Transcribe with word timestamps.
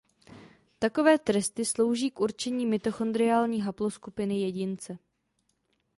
Takové 0.79 1.19
testy 1.19 1.65
slouží 1.65 2.11
k 2.11 2.19
určení 2.19 2.65
mitochondriální 2.65 3.61
haploskupiny 3.61 4.39
jedince. 4.41 4.97